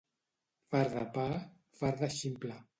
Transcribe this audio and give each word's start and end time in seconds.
Fart 0.71 0.95
de 0.95 1.05
pa, 1.19 1.27
fart 1.83 2.05
de 2.05 2.13
ximple. 2.19 2.63